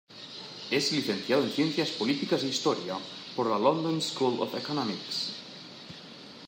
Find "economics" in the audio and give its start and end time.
4.55-5.15